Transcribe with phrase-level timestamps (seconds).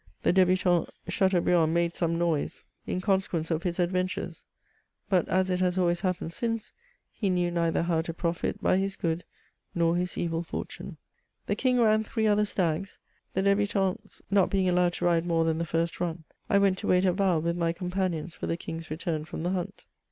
[0.23, 4.45] The debutant Chateaubriand made some noise in consequence of his adventures;
[5.09, 6.73] but, as it has always hi^ pened since,
[7.11, 9.23] he knew neither how to profit by his good
[9.75, 10.97] nor his evil fortune.
[11.45, 12.97] The King ran three other stags.
[13.35, 16.87] The ddbutants not being allowed to ride more than the first run, I went to
[16.87, 17.17] wait CHATEAUBRIAND.
[17.19, 19.85] 1 75 at Yal with my companions for the King's return from the hunt.